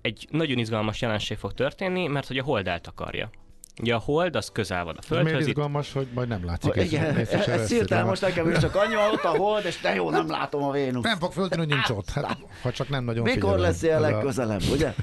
[0.00, 3.30] egy nagyon izgalmas jelenség fog történni, mert hogy a hold eltakarja.
[3.80, 6.72] Ugye a hold az közel van a Miért Földhöz, itt izgalmas, hogy majd nem látszik.
[6.72, 9.22] Hogy Igen, észre se ez veszik, hirtelen de- most nekem is csak annyi van ott
[9.24, 11.02] a hold, és de jó, nem látom a Vénusz.
[11.04, 12.10] Nem fog föltűnni, hogy nincs ott.
[12.10, 13.60] Hát, ha csak nem nagyon Mikor figyelem.
[13.60, 14.94] lesz ilyen Ez a- legközelebb, ugye?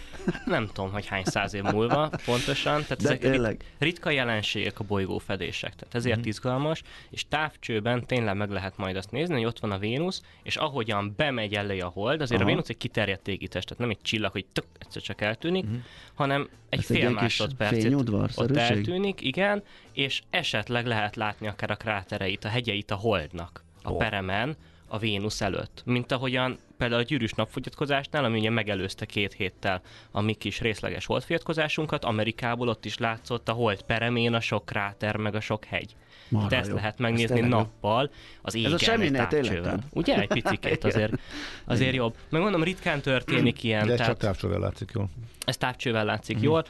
[0.46, 2.74] nem tudom, hogy hány száz év múlva pontosan.
[2.82, 3.64] Tehát De ezek tényleg.
[3.80, 6.28] ritka jelenségek a bolygófedések, tehát ezért Mhm.
[6.28, 10.56] izgalmas, és távcsőben tényleg meg lehet majd azt nézni, hogy ott van a Vénusz, és
[10.56, 12.50] ahogyan bemegy elé a hold, azért Aha.
[12.50, 15.66] a Vénusz egy kiterjedt égitest, tehát nem egy csillag, hogy tök, egyszer csak eltűnik,
[16.14, 18.58] hanem egy Ez egy fél másodpercet fényudvarszerűség?
[18.58, 23.92] ott eltűnik, igen, és esetleg lehet látni akár a krátereit, a hegyeit a holdnak, a
[23.92, 23.98] Ó.
[23.98, 24.56] peremen,
[24.88, 25.82] a Vénusz előtt.
[25.86, 29.82] Mint ahogyan például a gyűrűs napfogyatkozásnál, ami ugye megelőzte két héttel
[30.12, 35.16] a mi kis részleges holdfogyatkozásunkat, Amerikából ott is látszott a hold peremén a sok kráter,
[35.16, 35.96] meg a sok hegy.
[36.32, 36.76] Marha De ezt jó.
[36.76, 37.46] lehet Ez megnézni jó.
[37.46, 39.62] nappal, az égen, semminél egy távcsővel.
[39.62, 40.20] tényleg Ugye?
[40.20, 41.14] Egy picikét azért,
[41.66, 42.16] azért jobb.
[42.30, 45.10] Meg mondom, ritkán történik ilyen, De ez csak tehát távcsővel látszik jól.
[45.46, 46.46] ez távcsővel látszik Mhm.
[46.46, 46.66] jól.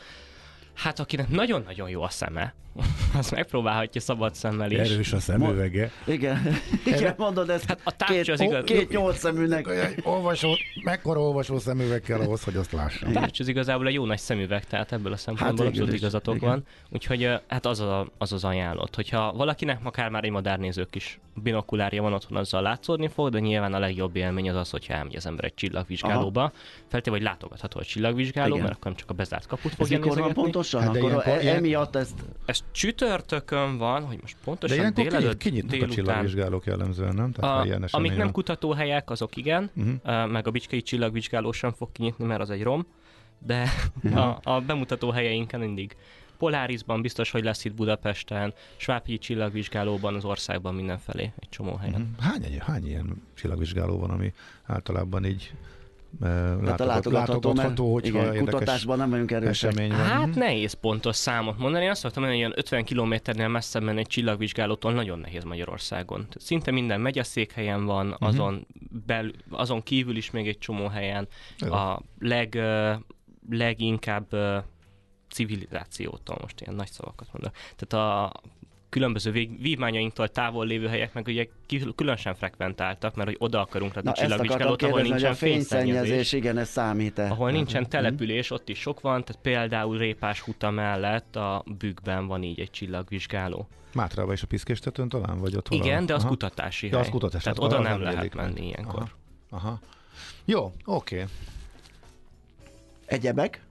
[0.73, 2.53] Hát akinek nagyon-nagyon jó a szeme,
[3.19, 4.77] az megpróbálhatja szabad szemmel is.
[4.77, 5.91] Erős a szemüvege.
[6.05, 6.41] Igen,
[6.85, 7.65] igen, mondod ezt.
[7.65, 9.67] Hát a távcső két, az igaz- két nyolc szeműnek.
[10.03, 13.09] Olvasó, mekkora olvasó szemüveg kell ahhoz, hogy azt lássam.
[13.09, 16.35] A távcső az igazából egy jó nagy szemüveg, tehát ebből a szempontból igen, abszolút igazatok
[16.35, 16.49] igen.
[16.49, 16.65] van.
[16.89, 18.95] Úgyhogy hát az, a, az az ajánlott.
[18.95, 23.73] Hogyha valakinek akár már egy madárnézők is binokulárja van otthon, azzal látszódni fog, de nyilván
[23.73, 26.51] a legjobb élmény az az, hogyha elmegy az ember egy csillagvizsgálóba.
[26.87, 28.61] Feltéve, hogy látogatható a csillagvizsgáló, Igen.
[28.61, 30.81] mert akkor nem csak a bezárt kaput Ez fogja mikor van pontosan?
[30.81, 32.13] Hát Akkor e- emiatt ezt...
[32.65, 35.95] Ez csütörtökön van, hogy most De pontosan ilyenkor kinyit, délelőtt, kinyitnak a délután.
[35.95, 37.31] csillagvizsgálók jellemzően, nem?
[37.31, 39.89] Tehát, A, ilyen amik nem kutatóhelyek, azok igen, Mhm.
[40.05, 40.31] uh-huh.
[40.31, 42.85] meg a Bicskei csillagvizsgáló sem fog kinyitni, mert az egy rom,
[43.45, 43.69] de
[44.13, 45.95] a, a bemutató helyeinken mindig.
[46.37, 52.01] Polarisban biztos, hogy lesz itt Budapesten, Svábhegyi csillagvizsgálóban, az országban mindenfelé, egy csomó helyen.
[52.01, 52.19] Mhm.
[52.25, 55.53] Hány, hány ilyen csillagvizsgáló van, ami általában így
[56.21, 59.69] Hát látogatható, látogatható mert hogyha igen, kutatásban nem vagyunk erősek.
[59.71, 59.99] esemény van.
[59.99, 60.39] Hát Mhm.
[60.39, 61.83] nehéz pontos számot mondani.
[61.83, 66.27] Én azt szoktam mondani, hogy ilyen 50 kilométernél messzebb menni egy csillagvizsgálótól nagyon nehéz Magyarországon.
[66.35, 68.67] Szinte minden megyeszékhelyen van, azon,
[69.05, 71.27] bel, azon kívül is még egy csomó helyen.
[71.57, 71.71] Jó.
[71.73, 72.59] A leg,
[73.49, 74.27] leginkább
[75.29, 77.53] civilizációtól, most ilyen nagy szavakat mondok.
[77.75, 78.31] Tehát a
[78.91, 83.95] különböző vég, vívmányainktól távol lévő helyek meg ugye kül- különösen frekventáltak, mert hogy oda akarunk
[83.95, 86.31] ezt akartam csillagvizsgálót, ahol nincsen a fényszennyezés.
[86.31, 87.29] igen, ez számít-e?
[87.29, 87.89] Ahol nincsen Mhm.
[87.89, 92.71] település, ott is sok van, tehát például Répás huta mellett a Bükkben van így egy
[92.71, 93.67] csillagvizsgáló.
[93.93, 95.89] Mátrában is a piszkéstetőn talán, vagy ott valahol?
[95.91, 96.29] Igen, de az Aha.
[96.29, 96.99] kutatási hely.
[96.99, 97.43] az kutatás.
[97.43, 98.45] Tehát tehát oda nem lehet élik meg.
[98.45, 99.01] menni ilyenkor.
[99.49, 99.67] Aha.
[99.67, 99.79] Aha.
[100.45, 101.25] Jó, oké.
[103.05, 103.61] Egyebek?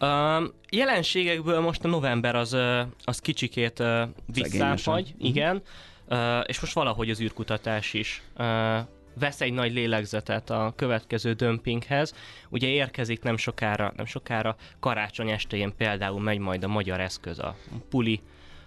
[0.00, 2.56] Um, jelenségekből most a november az,
[3.04, 5.24] az kicsikét uh, visszáfagy, Mhm.
[5.26, 5.62] igen,
[6.08, 8.78] uh, és most valahogy az űrkutatás is uh,
[9.18, 12.14] vesz egy nagy lélegzetet a következő dömpinghez.
[12.48, 17.56] Ugye érkezik nem sokára, nem sokára karácsony estéjén például megy majd a magyar eszköz, a
[17.90, 18.20] Puli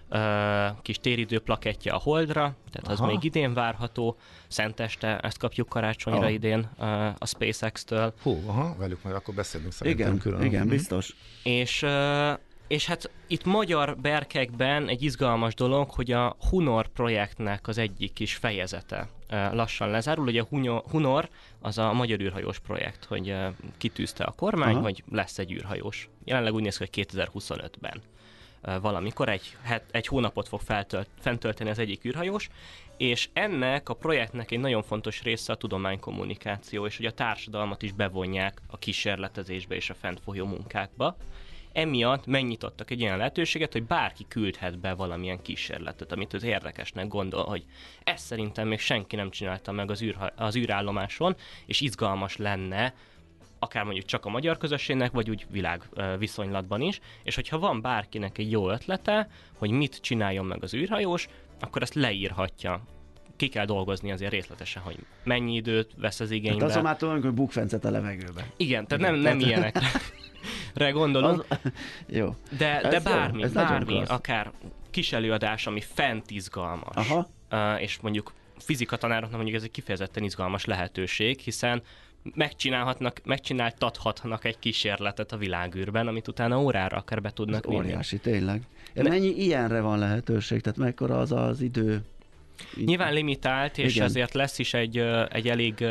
[0.10, 3.08] uh, kis téridő plakettje a Holdra, tehát az Aha.
[3.12, 4.18] még idén várható.
[4.48, 6.34] Szenteste, ezt kapjuk karácsonyra Ah.
[6.34, 8.14] idén uh, a SpaceX-től.
[8.22, 10.44] Hú, aha, velük majd akkor beszélünk szerintem Igen, külön.
[10.44, 10.70] igen, Mhm.
[10.70, 11.16] biztos.
[11.44, 12.32] És, ö,
[12.68, 18.36] és hát itt magyar berkekben egy izgalmas dolog, hogy a Hunor projektnek az egyik kis
[18.36, 20.28] fejezete lassan lezárul.
[20.28, 21.30] Ugye a Hunor
[21.62, 23.36] az a magyar űrhajós projekt, hogy
[23.78, 24.84] kitűzte a kormány, Aha.
[24.84, 26.10] hogy lesz egy űrhajós.
[26.24, 28.16] Jelenleg úgy néz ki, hogy 2025-ben ö,
[28.62, 32.50] valamikor egy, het, egy hónapot fog feltölt, fentölteni az egyik űrhajós,
[32.98, 37.92] és ennek a projektnek egy nagyon fontos része a tudománykommunikáció, és hogy a társadalmat is
[37.92, 41.18] bevonják a kísérletezésbe és a fentfolyó munkákba.
[41.72, 47.44] Emiatt megnyitottak egy ilyen lehetőséget, hogy bárki küldhet be valamilyen kísérletet, amit az érdekesnek gondol,
[47.44, 47.66] hogy
[48.04, 52.94] ezt szerintem még senki nem csinálta meg az, űrha- az űrállomáson, és izgalmas lenne
[53.60, 55.82] akár mondjuk csak a magyar közösségnek, vagy úgy világ
[56.18, 61.28] viszonylatban is, és hogyha van bárkinek egy jó ötlete, hogy mit csináljon meg az űrhajós,
[61.60, 62.82] akkor ezt leírhatja.
[63.36, 66.62] Ki kell dolgozni azért részletesen, hogy mennyi időt vesz az igénybe.
[66.62, 68.48] Hát azon már hogy bukfencet a levegőbe.
[68.58, 71.58] Igen, tehát nem, nem tehát- ilyenekre gondolunk, Az...
[72.08, 72.36] Jó.
[72.58, 74.52] de, de jó, bármi, nagyon bármi, akár
[74.90, 77.30] kis előadás, ami fent izgalmas, Aha.
[77.80, 81.82] és mondjuk fizikatanároknak mondjuk ez egy kifejezetten izgalmas lehetőség, hiszen
[82.36, 87.78] megcsinálhatnak, megcsináltathatnak egy kísérletet a világűrben, amit utána órára akár be Ez tudnak vinni.
[87.78, 88.62] óriási, tényleg.
[88.94, 90.62] Me- Mennyi ilyenre van lehetőség?
[90.62, 92.02] Tehát mekkora az az idő?
[92.86, 94.06] Nyilván limitált, és Igen.
[94.08, 94.98] ezért lesz is egy,
[95.30, 95.86] egy elég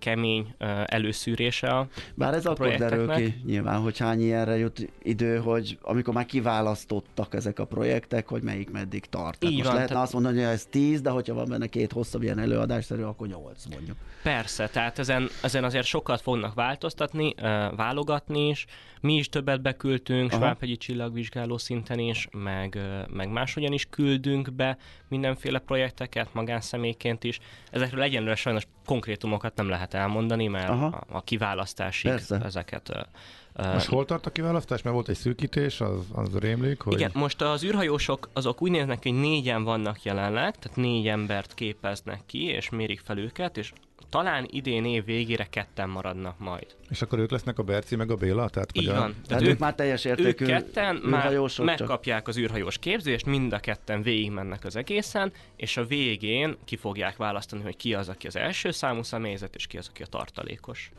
[0.00, 5.78] kemény előszűrése a Bár ez akkor derül ki nyilván, hogy hány ilyenre jut idő, hogy
[5.82, 9.44] amikor már kiválasztottak ezek a projektek, hogy melyik meddig tart.
[9.44, 11.92] Így most van, lehetne tehát- azt mondani, hogy ez 10, de hogyha van benne két
[11.92, 13.96] hosszabb ilyen előadásszerű, akkor 8 mondjuk.
[14.22, 17.34] Persze, tehát ezen, ezen azért sokat fognak változtatni,
[17.76, 18.66] válogatni is.
[19.00, 20.32] Mi is többet beküldtünk.
[20.32, 22.78] Svábhegyi csillagvizsgáló szinten is, meg,
[23.12, 24.76] meg máshogyan is küldünk be
[25.08, 27.38] mindenféle projekteket, magánszemélyként is.
[27.70, 30.86] Ezekről egyenlőre sajnos konkrétumokat nem lehet elmondani, mert Aha.
[30.86, 32.40] a, a kiválasztásig Persze.
[32.44, 34.82] ezeket ö, Most hol tart a kiválasztás?
[34.82, 36.92] Mert volt egy szűkítés, az, az rémlik, hogy...
[36.92, 41.54] Igen, most az űrhajósok azok úgy néznek, ki, hogy négyen vannak jelenleg, tehát négy embert
[41.54, 43.72] képeznek ki, és mérik fel őket, és
[44.10, 46.66] talán idén év végére ketten maradnak majd.
[46.88, 48.48] És akkor ők lesznek a Berci meg a Béla?
[48.48, 48.94] Tehát, Így a...
[48.94, 49.14] van.
[49.26, 53.52] Tehát ők már teljes ők értékű ketten már űrhajósok, csak- megkapják az űrhajós képzést, mind
[53.52, 58.26] a ketten végigmennek az egészen, és a végén ki fogják választani, hogy ki az, aki
[58.26, 60.90] az első számú személyzet, és ki az, aki a tartalékos.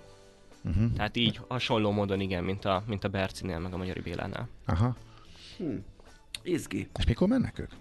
[0.64, 0.94] Uh-huh.
[0.96, 4.48] Tehát így hasonló módon igen, mint a, mint a Bercinél, meg a Magyari Bélánál.
[4.66, 4.96] Aha.
[6.44, 6.90] Izgi.
[7.00, 7.72] És mikor mennek ők?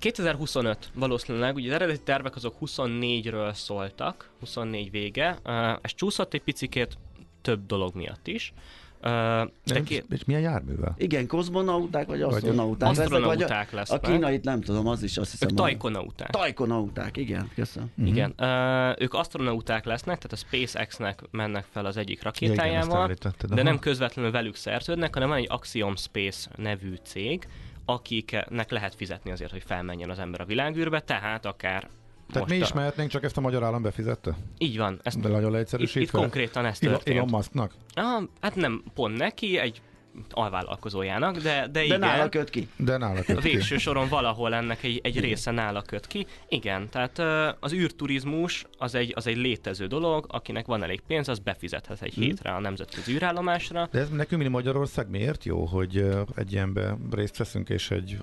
[0.00, 6.42] 2025 valószínűleg, ugye az eredeti tervek azok 24-ről szóltak, 24 vége, Uh, ez csúszott egy
[6.42, 6.98] picikét
[7.42, 8.52] több dolog miatt is.
[9.00, 10.94] De Nem, két, És milyen járművel?
[10.98, 15.48] Igen, kozmonauták vagy asztronauták lesznek, vagy a, asztronauták kínait nem tudom, az is azt hiszem.
[15.48, 16.30] Ők tajkonauták.
[16.30, 17.90] Tajkonauták, igen, köszönöm.
[17.94, 18.06] Mhm.
[18.06, 23.48] Igen, ö, ők asztronauták lesznek, tehát a SpaceX-nek mennek fel az egyik igen, rakétájával, említetted,
[23.48, 23.62] de aha.
[23.62, 27.48] nem közvetlenül velük szerződnek, hanem van egy Axiom Space nevű cég,
[27.92, 31.88] akiknek lehet fizetni azért, hogy felmenjen az ember a világűrbe, tehát akár
[32.32, 32.74] Tehát most mi is a...
[32.74, 34.36] mehetnénk, csak ezt a magyar állam befizette?
[34.58, 36.00] Így van, ezt De nagyon itt, leegyszerűsítve.
[36.00, 37.16] itt konkrétan ez történt.
[37.16, 37.72] Elon Musknak?
[37.94, 39.82] Ah, hát nem pont neki, egy
[40.30, 41.98] alvállalkozójának, de, de, De igen.
[41.98, 42.68] nála köt ki.
[42.76, 43.48] De nála köt ki.
[43.48, 46.26] végső soron valahol ennek egy, egy része nála köt ki.
[46.48, 47.18] Igen, tehát
[47.60, 52.14] az űrturizmus az egy, az egy létező dolog, akinek van elég pénz, az befizethet egy
[52.14, 53.88] hétre a nemzetközi űrállomásra.
[53.92, 58.18] De ez nekünk, mint Magyarország miért jó, hogy egy ilyenbe részt veszünk, és egy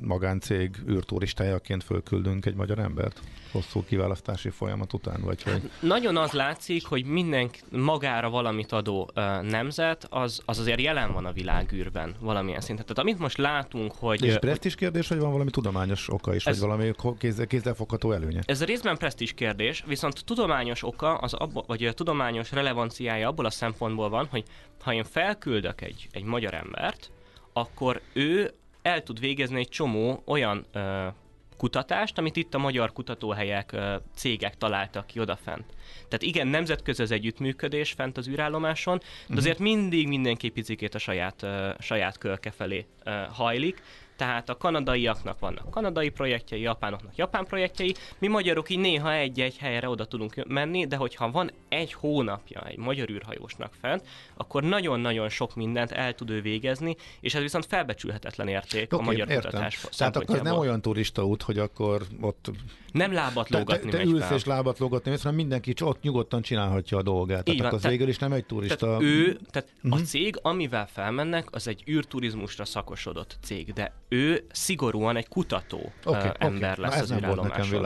[0.00, 3.20] magáncég űrturistájaként fölküldünk egy magyar embert?
[3.52, 5.70] Hosszú kiválasztási folyamat után, vagy hogy...
[5.80, 11.24] Nagyon az látszik, hogy minden magára valamit adó ö, nemzet, az, az azért jelen van
[11.24, 12.84] a világűrben valamilyen szinten.
[12.86, 14.24] Tehát amit most látunk, hogy...
[14.24, 18.40] És presztis kérdés, vagy van valami tudományos oka is, Ez- vagy valami kézzel, kézzelfogható előnye?
[18.44, 23.44] Ez a részben presztis kérdés, viszont tudományos oka, az abba, vagy a tudományos relevanciája abból
[23.44, 24.44] a szempontból van, hogy
[24.82, 27.10] ha én felküldök egy, egy magyar embert,
[27.52, 31.06] akkor ő el tud végezni egy csomó olyan ö,
[31.60, 33.76] kutatást, amit itt a magyar kutatóhelyek,
[34.14, 35.64] cégek találtak ki odafent.
[35.94, 41.46] Tehát igen, nemzetközi az együttműködés fent az űrállomáson, de azért mindig mindenki picikét a saját,
[41.78, 42.86] saját kölke felé
[43.32, 43.82] hajlik,
[44.20, 49.88] tehát a kanadaiaknak vannak kanadai projektjei, japánoknak japán projektjei, mi magyarok így néha egy-egy helyre
[49.88, 54.02] oda tudunk menni, de hogyha van egy hónapja egy magyar űrhajósnak fent,
[54.34, 59.04] akkor nagyon-nagyon sok mindent el tud ő végezni, és ez viszont felbecsülhetetlen érték a Oké,
[59.04, 59.50] magyar értem.
[59.50, 62.50] kutatás Tehát akkor ez nem olyan turista út, hogy akkor ott
[62.92, 64.36] Nem lábat te, te, lógatni te megy ülsz fel.
[64.36, 67.44] és lábat lógatni, hanem mindenki ott nyugodtan csinálhatja a dolgát.
[67.44, 68.76] Tehát van, az végül is nem egy turista.
[68.76, 69.92] Tehát ő, tehát Mhm.
[69.92, 76.28] a cég, amivel felmennek, az egy űrturizmusra szakosodott cég, de ő szigorúan egy kutató okay,
[76.28, 76.30] oké.
[76.38, 77.82] ember Na, lesz ez az űrállomáson.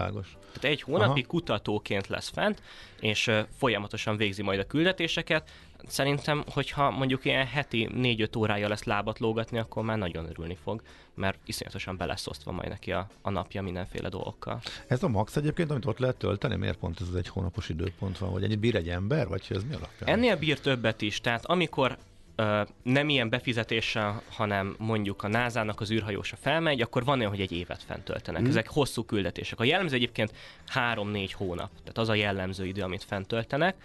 [0.52, 1.32] Tehát egy hónapig Aha.
[1.32, 2.62] kutatóként lesz fent,
[3.00, 5.50] és ö, folyamatosan végzi majd a küldetéseket.
[5.86, 10.82] Szerintem, hogyha mondjuk ilyen heti 4-5 órája lesz lábat lógatni, akkor már nagyon örülni fog,
[11.14, 14.60] mert iszonyatosan be lesz osztva majd neki a, a napja mindenféle dolgokkal.
[14.86, 18.18] Ez a max egyébként, amit ott lehet tölteni, miért pont ez az egy hónapos időpont
[18.18, 20.08] van, vagy ennyit bír egy ember, vagy ez mi alapján?
[20.08, 21.98] Ennél bír többet is, tehát amikor
[22.82, 27.52] nem ilyen befizetéssel, hanem mondjuk a NASA-nak az űrhajósa felmegy, akkor van olyan, hogy egy
[27.52, 28.40] évet fent töltenek.
[28.40, 28.48] Mhm.
[28.48, 28.52] Mm.
[28.52, 29.60] Ezek hosszú küldetések.
[29.60, 30.32] A jellemző egyébként
[30.74, 33.76] 3-4 hónap, tehát az a jellemző idő, amit fent töltenek.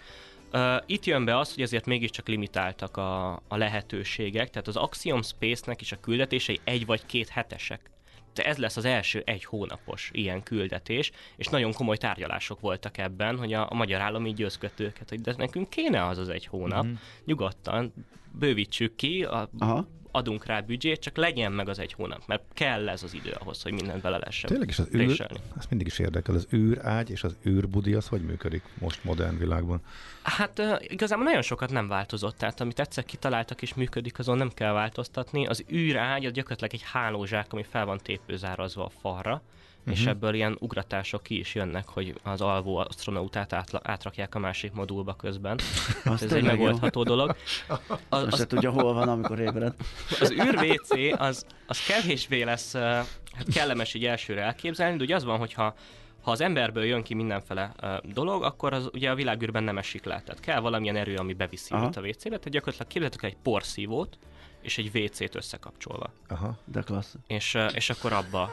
[0.52, 5.22] Uh, itt jön be az, hogy ezért mégiscsak limitáltak a, a lehetőségek, tehát az Axiom
[5.22, 7.90] Space-nek is a küldetései egy vagy két hetesek.
[8.34, 13.52] Ez lesz az első egy hónapos ilyen küldetés, és nagyon komoly tárgyalások voltak ebben, hogy
[13.52, 16.86] a, a magyar állam így győzködte őket, hogy de nekünk kéne az az egy hónap,
[16.86, 16.92] mm.
[17.24, 17.92] nyugodtan
[18.38, 19.86] bővítsük ki, a, Aha.
[20.10, 23.62] Adunk rá büdzsét, csak legyen meg az egy hónap, mert kell ez az idő ahhoz,
[23.62, 25.40] hogy mindent bele lehessen Tényleg is az űr, préselni.
[25.58, 29.80] ez mindig is érdekel, az űrágy és az űrbudi, az hogy működik most modern világban?
[30.22, 34.72] Hát igazából nagyon sokat nem változott, tehát amit egyszer kitaláltak és működik, azon nem kell
[34.72, 35.46] változtatni.
[35.46, 39.42] Az űrágy az gyakorlatilag egy hálózsák, ami fel van tépőzárazva a falra,
[39.80, 39.94] uh-huh.
[39.94, 44.72] és ebből ilyen ugratások ki is jönnek, hogy az alvó astronautát átla, átrakják a másik
[44.72, 45.58] modulba közben.
[46.04, 46.64] Az Ez egy tényleg jó.
[46.64, 47.36] megoldható dolog.
[47.68, 49.74] Az, Azt se az, tudja, hol van, amikor ébred.
[50.20, 55.24] az űr WC az, az kevésbé lesz hát kellemes így elsőre elképzelni, de ugye az
[55.24, 55.74] van, hogyha
[56.22, 60.04] ha az emberből jön ki mindenfele uh, dolog, akkor az ugye a világűrben nem esik
[60.04, 60.22] le.
[60.24, 61.84] Tehát kell valamilyen erő, ami beviszi Aha.
[61.84, 62.28] a WC-be.
[62.28, 64.18] Tehát gyakorlatilag képzeltek egy porszívót,
[64.60, 66.10] és egy WC-t összekapcsolva.
[66.28, 66.58] Aha.
[66.64, 67.14] De klassz.
[67.26, 68.50] És, uh, és akkor abba,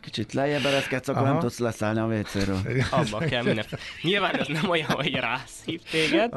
[0.00, 1.30] Kicsit lejjebb ereszkedsz, akkor Aha.
[1.30, 2.60] nem tudsz leszállni a WC-ről.
[2.90, 3.64] abba kell minden.
[4.02, 6.32] Nyilván ez nem olyan, hogy rászív téged,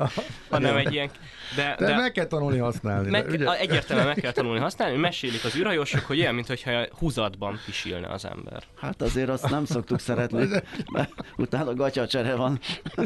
[0.49, 1.09] hanem egy ilyen...
[1.55, 3.09] De, De, de, meg kell tanulni használni.
[3.09, 3.45] meg, de, ugye?
[3.49, 8.25] a- egyértelműen meg kell tanulni használni, mesélik az űrhajósok, hogy olyan, mintha húzatban pisilne az
[8.25, 8.63] ember.
[8.81, 10.47] Hát azért azt nem szoktuk szeretni,
[10.91, 12.59] mert utána gatyacsere van.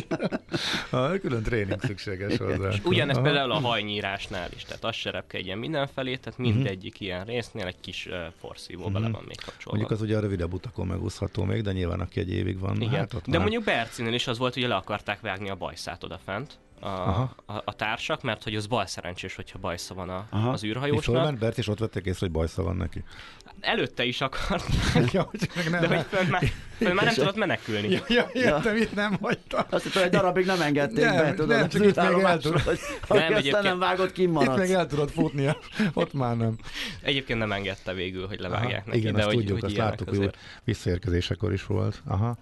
[0.89, 2.69] Ah, külön tréning szükséges hozzá.
[2.69, 3.25] És ugyanez Aha.
[3.25, 6.47] például a hajnyírásnál is, tehát az se repkedjen mindenfelé, tehát Mhm.
[6.49, 9.77] mindegyik ilyen résznél egy kis uh, porszívó bele van még kapcsolva.
[9.77, 12.93] Mondjuk az ugye a rövidebb utakon megúszható még, de nyilván aki egy évig van, Igen,
[12.93, 13.41] hát ott de már...
[13.41, 17.35] mondjuk Bercinél is az volt, hogy le akarták vágni a bajszát odafent, a, Aha.
[17.45, 20.49] a, a, társak, mert hogy az bal szerencsés, hogyha bajsza van a, Aha.
[20.49, 21.15] az űrhajósnak.
[21.15, 23.04] fölment Bert, és ott vették észre, hogy bajsza van neki.
[23.60, 25.81] Előtte is akarták, ja, csak meg nem.
[25.81, 26.43] de hogy fönn már,
[26.77, 27.89] fönn már nem tudott menekülni.
[27.89, 29.65] Ja, ja, értem, itt nem hagyta.
[29.69, 32.19] Azt hittem, egy darabig nem engedték Nem, be, tudod, nem, csak itt még el hogy
[32.21, 34.58] Nem, nem, aztán egyébként- nem vágott, Itt kimaradsz.
[34.58, 35.58] meg el tudod futnia,
[35.93, 36.56] ott már nem.
[37.02, 39.77] Egyébként nem engedte végül, hogy levágják Aha, neki, igen, de azt hogy, tudjuk, hogy azt
[39.77, 40.29] láttuk, hogy
[40.63, 42.02] visszaérkezésekor is volt.
[42.06, 42.37] Aha.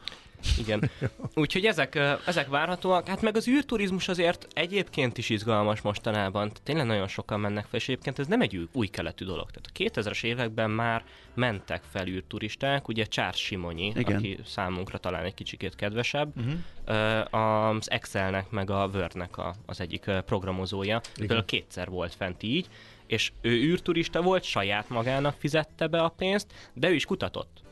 [0.57, 0.89] Igen.
[1.33, 3.07] Úgyhogy ezek, ezek várhatóak.
[3.07, 6.51] Hát meg az űrturizmus azért egyébként is izgalmas mostanában.
[6.63, 9.49] Tényleg nagyon sokan mennek fel, és egyébként ez nem egy új, új keletű dolog.
[9.51, 14.15] Tehát a 2000-es években már mentek fel űrturisták, ugye Charles Simonyi, Igen.
[14.15, 17.75] aki számunkra talán egy kicsikét kedvesebb, uh-huh.
[17.75, 21.01] az Excelnek meg a Wordnek a, az egyik programozója.
[21.13, 22.67] Például kétszer volt fent így,
[23.07, 27.64] és ő űrturista volt, saját magának fizette be a pénzt, de ő is kutatott.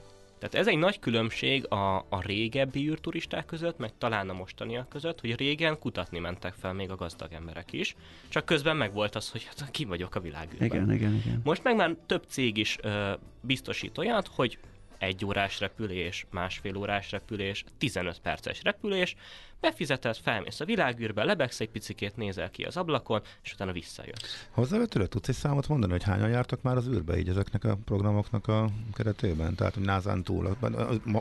[0.43, 5.19] Tehát ez egy nagy különbség a, a régebbi űrturisták között, meg talán a mostaniak között,
[5.19, 7.95] hogy régen kutatni mentek fel még a gazdag emberek is,
[8.29, 10.67] csak közben meg volt az, hogy hát ki vagyok a világűrben.
[10.67, 11.41] Igen, igen, igen.
[11.43, 14.57] Most meg már több cég is ö, biztosít olyat, hogy
[15.03, 19.15] egy órás repülés, másfél órás repülés, 15 perces repülés,
[19.59, 24.45] befizetett, felmész a világűrbe, lebegsz egy picikét, nézel ki az ablakon, és utána visszajössz.
[24.49, 28.47] Hozzávetőleg tudsz egy számot mondani, hogy hányan jártak már az űrbe így ezeknek a programoknak
[28.47, 29.55] a keretében?
[29.55, 30.57] Tehát, hogy názán túl,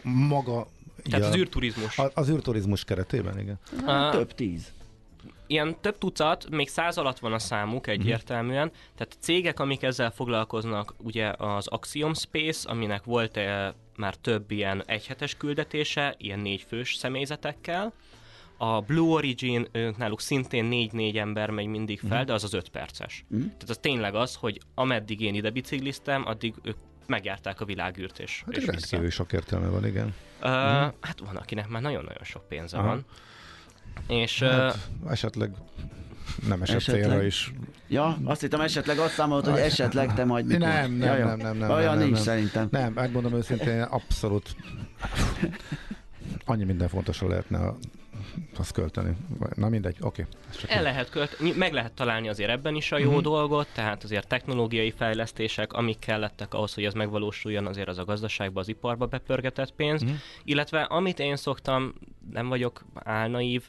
[0.03, 0.67] maga...
[1.03, 1.99] Tehát a- az űrturizmus.
[1.99, 3.59] a- Az űrturizmus keretében, igen.
[4.11, 4.73] Több tíz.
[5.47, 10.95] Ilyen több tucat, még száz alatt van a számuk egyértelműen, tehát cégek, amik ezzel foglalkoznak,
[10.99, 17.93] ugye az Axiom Space, aminek volt eh, már több ilyen egyhetes küldetése, ilyen négyfős személyzetekkel,
[18.57, 22.69] a Blue Origin, ők náluk szintén 4-4 ember megy mindig fel, de az az 5
[22.69, 23.25] perces.
[23.31, 26.77] Tehát az tényleg az, hogy ameddig én ide bicikliztem, addig ők
[27.07, 30.15] megjárták a világűrt és, Hát és rendkívül sok értelme van, igen.
[30.41, 30.49] Uh,
[31.01, 32.87] Hát van, akinek már nagyon-nagyon sok pénze Aha.
[32.87, 33.05] van.
[34.09, 34.75] És Hát,
[35.05, 35.51] uh, esetleg
[36.49, 37.03] nem esett Esetleg.
[37.05, 37.53] célra is.
[37.89, 40.61] Ja, azt hittem esetleg azt számolt, hogy esetleg te majd mikor.
[40.67, 41.71] Nem, nem, ja, nem, nem, nem.
[41.71, 42.23] Olyan nem, nem, nincs nem.
[42.25, 42.69] szerintem.
[42.71, 44.57] Nem, megmondom őszintén, abszolút
[46.45, 47.77] annyi minden fontosra lehetne a-
[48.57, 49.17] azt költeni.
[49.55, 50.27] Na mindegy, oké.
[50.61, 53.23] Csak El lehet költ, meg lehet találni azért ebben is a jó uh-huh.
[53.23, 58.61] dolgot, tehát azért technológiai fejlesztések, amik kellettek ahhoz, hogy ez megvalósuljon, azért az a gazdaságba,
[58.61, 60.19] az iparba bepörgetett pénz, uh-huh.
[60.45, 61.95] illetve amit én szoktam,
[62.33, 63.69] nem vagyok álnaív,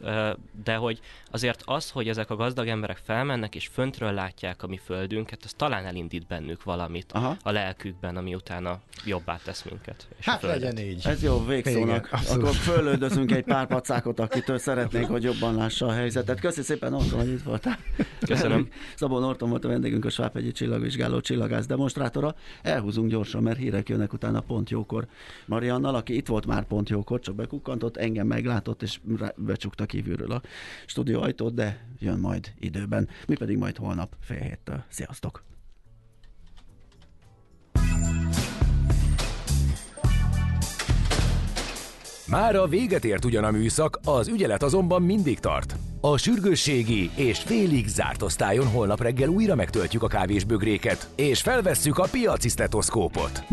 [0.64, 1.00] de hogy
[1.34, 5.54] azért az, hogy ezek a gazdag emberek felmennek és föntről látják a mi földünket, az
[5.54, 7.38] talán elindít bennük valamit Aha.
[7.44, 10.08] a lelkükben, ami utána jobbá tesz minket.
[10.20, 11.06] És Hát legyen így.
[11.06, 12.10] Ez jó végszónak.
[12.22, 12.40] Igen.
[12.40, 16.40] Akkor fölöldözünk egy pár pacákot, akitől szeretnénk, hogy jobban lássa a helyzetet.
[16.40, 17.78] Köszi szépen, Norton, hogy itt voltál.
[18.20, 18.68] Köszönöm.
[18.96, 22.36] Szabó Norton volt a vendégünk, a Svábhegyi csillagvizsgáló csillagász demonstrátora.
[22.62, 25.08] Elhúzunk gyorsan, mert hírek jönnek utána pont jókor.
[25.46, 29.00] Mariannal, aki itt volt már pont jókor, csak bekukkantott, engem meglátott, és
[29.36, 30.42] becsukta kívülről a
[30.86, 33.08] stúdió ajtót, de jön majd időben.
[33.28, 34.84] Mi pedig majd holnap fél héttől.
[34.90, 35.44] Sziasztok!
[42.28, 45.76] Már a véget ért ugyan a műszak, az ügyelet azonban mindig tart.
[46.02, 52.08] A sürgősségi és félig zárt osztályon holnap reggel újra megtöltjük a kávésbögréket, és felvesszük a
[52.12, 53.53] piaci stetoszkópot.